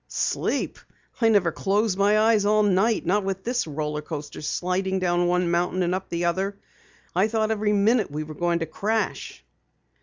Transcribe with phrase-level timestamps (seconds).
[0.07, 0.79] "Sleep?
[1.21, 5.51] I never closed my eyes all night, not with this roller coaster sliding down one
[5.51, 6.57] mountain and up another.
[7.15, 9.43] I thought every minute we were going to crash."